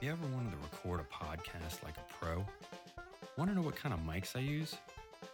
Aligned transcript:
You 0.00 0.10
ever 0.10 0.26
wanted 0.34 0.52
to 0.52 0.56
record 0.56 1.00
a 1.00 1.14
podcast 1.14 1.84
like 1.84 1.94
a 1.98 2.12
pro? 2.14 2.42
Want 3.36 3.50
to 3.50 3.54
know 3.54 3.60
what 3.60 3.76
kind 3.76 3.92
of 3.92 4.00
mics 4.00 4.34
I 4.34 4.38
use? 4.38 4.76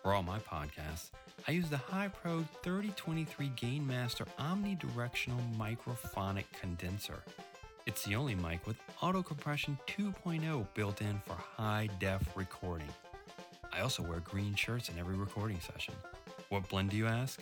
For 0.03 0.13
all 0.13 0.25
my 0.25 0.41
podcasts, 0.41 1.11
I 1.47 1.53
use 1.53 1.71
the 1.71 1.77
High 1.77 2.09
HiPro 2.09 2.45
3023 2.65 3.51
Gainmaster 3.51 4.27
omnidirectional 4.41 5.41
microphonic 5.57 6.47
condenser. 6.61 7.23
It's 7.87 8.05
the 8.07 8.17
only 8.17 8.35
mic 8.35 8.67
with 8.67 8.77
auto 9.01 9.23
compression 9.23 9.79
2.0 9.87 10.67
built 10.75 11.01
in 11.01 11.21
for 11.25 11.35
high 11.35 11.89
def 12.01 12.29
recording. 12.35 12.89
I 13.73 13.83
also 13.83 14.03
wear 14.03 14.19
green 14.19 14.57
shirts 14.57 14.89
in 14.89 14.99
every 14.99 15.15
recording 15.15 15.61
session. 15.61 15.95
What 16.49 16.69
blend 16.69 16.91
do 16.91 16.97
you 16.97 17.07
ask? 17.07 17.41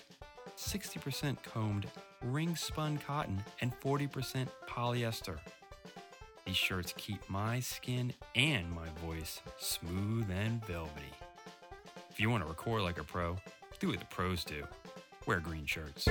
60% 0.58 1.42
combed 1.42 1.86
ring 2.22 2.54
spun 2.54 2.98
cotton 2.98 3.42
and 3.62 3.72
40% 3.80 4.46
polyester. 4.68 5.38
These 6.46 6.56
shirts 6.56 6.92
keep 6.98 7.28
my 7.30 7.60
skin 7.60 8.12
and 8.34 8.70
my 8.70 8.88
voice 9.02 9.40
smooth 9.58 10.30
and 10.30 10.62
velvety. 10.66 11.10
If 12.10 12.20
you 12.20 12.28
want 12.28 12.42
to 12.42 12.48
record 12.48 12.82
like 12.82 12.98
a 12.98 13.02
pro, 13.02 13.38
do 13.80 13.88
what 13.88 13.98
the 13.98 14.04
pros 14.06 14.44
do 14.44 14.62
wear 15.26 15.40
green 15.40 15.64
shirts. 15.64 16.06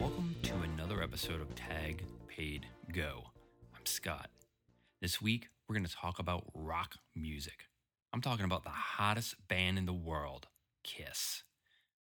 Welcome 0.00 0.34
to 0.42 0.54
another 0.74 1.00
episode 1.00 1.40
of 1.40 1.54
Tag 1.54 2.02
Paid 2.26 2.66
Go. 2.92 3.26
I'm 3.76 3.86
Scott. 3.86 4.30
This 5.00 5.22
week, 5.22 5.46
we're 5.68 5.76
going 5.76 5.86
to 5.86 5.94
talk 5.94 6.18
about 6.18 6.42
rock 6.54 6.96
music. 7.14 7.68
I'm 8.12 8.20
talking 8.20 8.44
about 8.44 8.64
the 8.64 8.70
hottest 8.70 9.36
band 9.46 9.78
in 9.78 9.86
the 9.86 9.92
world, 9.92 10.48
Kiss. 10.82 11.44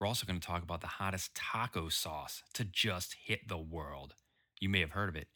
We're 0.00 0.06
also 0.06 0.26
going 0.26 0.40
to 0.40 0.46
talk 0.46 0.62
about 0.62 0.80
the 0.80 0.86
hottest 0.86 1.34
taco 1.34 1.90
sauce 1.90 2.42
to 2.54 2.64
just 2.64 3.14
hit 3.26 3.48
the 3.48 3.58
world. 3.58 4.14
You 4.58 4.70
may 4.70 4.80
have 4.80 4.92
heard 4.92 5.10
of 5.10 5.16
it. 5.16 5.28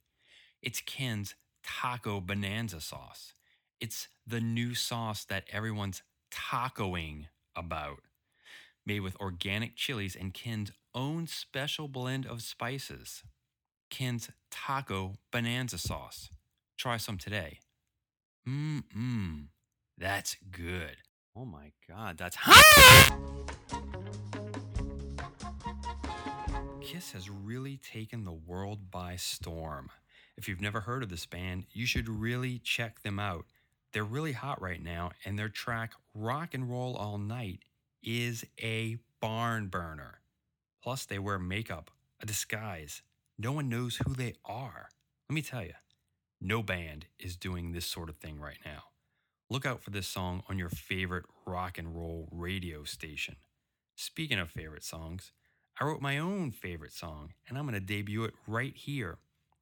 It's 0.62 0.80
Ken's 0.80 1.34
Taco 1.62 2.20
Bonanza 2.20 2.80
sauce. 2.80 3.34
It's 3.78 4.08
the 4.26 4.40
new 4.40 4.74
sauce 4.74 5.24
that 5.26 5.44
everyone's 5.52 6.02
tacoing 6.30 7.26
about. 7.54 8.00
Made 8.86 9.00
with 9.00 9.20
organic 9.20 9.76
chilies 9.76 10.16
and 10.16 10.32
Ken's 10.32 10.72
own 10.94 11.26
special 11.26 11.86
blend 11.86 12.26
of 12.26 12.40
spices. 12.40 13.22
Ken's 13.90 14.30
Taco 14.50 15.16
Bonanza 15.30 15.76
sauce. 15.76 16.30
Try 16.78 16.96
some 16.96 17.18
today. 17.18 17.58
Mmm, 18.48 18.84
mmm. 18.96 19.44
That's 19.98 20.36
good. 20.50 20.96
Oh 21.36 21.44
my 21.44 21.72
god, 21.86 22.16
that's 22.16 22.36
hot! 22.40 23.33
Kiss 26.94 27.10
has 27.10 27.28
really 27.28 27.76
taken 27.78 28.24
the 28.24 28.30
world 28.32 28.88
by 28.88 29.16
storm. 29.16 29.90
If 30.36 30.46
you've 30.46 30.60
never 30.60 30.82
heard 30.82 31.02
of 31.02 31.08
this 31.08 31.26
band, 31.26 31.64
you 31.72 31.86
should 31.86 32.08
really 32.08 32.60
check 32.60 33.02
them 33.02 33.18
out. 33.18 33.46
They're 33.92 34.04
really 34.04 34.30
hot 34.30 34.62
right 34.62 34.80
now, 34.80 35.10
and 35.24 35.36
their 35.36 35.48
track 35.48 35.94
Rock 36.14 36.54
and 36.54 36.70
Roll 36.70 36.94
All 36.94 37.18
Night 37.18 37.64
is 38.00 38.44
a 38.62 38.98
barn 39.20 39.66
burner. 39.66 40.20
Plus, 40.84 41.04
they 41.04 41.18
wear 41.18 41.36
makeup, 41.36 41.90
a 42.20 42.26
disguise. 42.26 43.02
No 43.36 43.50
one 43.50 43.68
knows 43.68 43.96
who 44.06 44.14
they 44.14 44.34
are. 44.44 44.88
Let 45.28 45.34
me 45.34 45.42
tell 45.42 45.64
you, 45.64 45.74
no 46.40 46.62
band 46.62 47.06
is 47.18 47.34
doing 47.34 47.72
this 47.72 47.86
sort 47.86 48.08
of 48.08 48.18
thing 48.18 48.38
right 48.38 48.60
now. 48.64 48.84
Look 49.50 49.66
out 49.66 49.82
for 49.82 49.90
this 49.90 50.06
song 50.06 50.44
on 50.48 50.60
your 50.60 50.70
favorite 50.70 51.24
rock 51.44 51.76
and 51.76 51.96
roll 51.96 52.28
radio 52.30 52.84
station. 52.84 53.34
Speaking 53.96 54.38
of 54.38 54.48
favorite 54.48 54.84
songs, 54.84 55.32
I 55.80 55.84
wrote 55.84 56.00
my 56.00 56.18
own 56.18 56.52
favorite 56.52 56.92
song, 56.92 57.32
and 57.48 57.58
I'm 57.58 57.64
going 57.64 57.74
to 57.74 57.80
debut 57.80 58.24
it 58.24 58.34
right 58.46 58.76
here. 58.76 59.18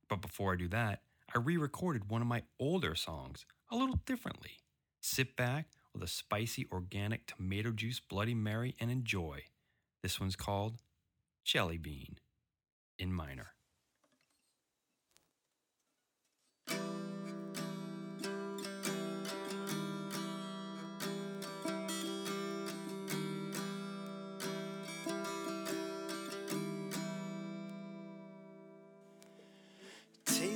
But 0.08 0.20
before 0.20 0.52
I 0.52 0.56
do 0.56 0.68
that, 0.68 1.00
I 1.34 1.38
re 1.38 1.56
recorded 1.56 2.10
one 2.10 2.20
of 2.20 2.28
my 2.28 2.42
older 2.60 2.94
songs 2.94 3.46
a 3.70 3.76
little 3.76 4.00
differently. 4.04 4.58
Sit 5.00 5.36
back 5.36 5.68
with 5.94 6.02
a 6.02 6.08
spicy 6.08 6.66
organic 6.70 7.26
tomato 7.26 7.70
juice 7.70 8.00
Bloody 8.00 8.34
Mary 8.34 8.76
and 8.78 8.90
enjoy. 8.90 9.44
This 10.02 10.20
one's 10.20 10.36
called 10.36 10.82
Jelly 11.44 11.78
Bean 11.78 12.16
in 12.98 13.12
minor. 13.12 13.54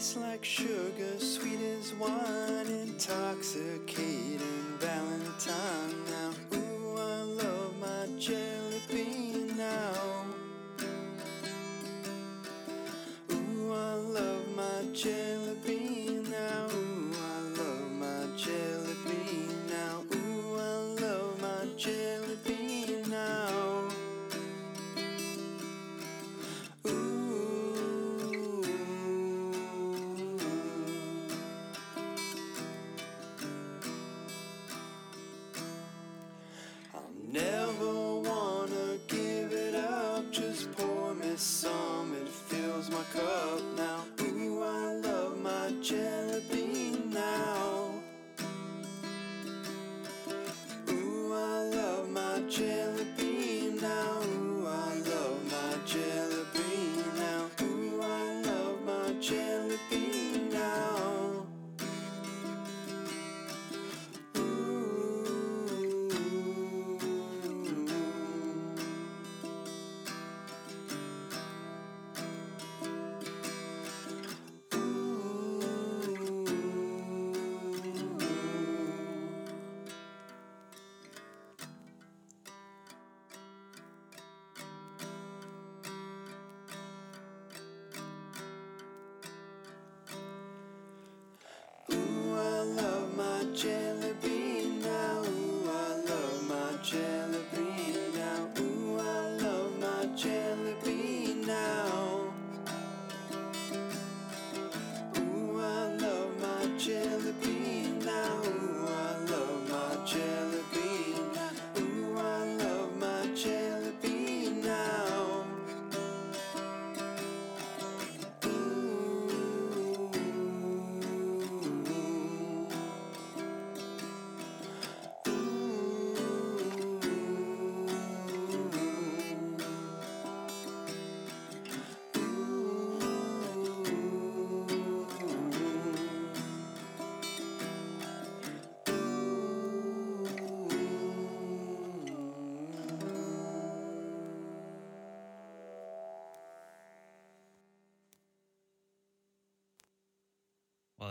Tastes 0.07 0.23
like 0.23 0.45
sugar, 0.45 1.19
sweet 1.19 1.59
as 1.59 1.93
wine, 1.95 2.67
intoxicating 2.69 4.39
Valentine. 4.79 5.86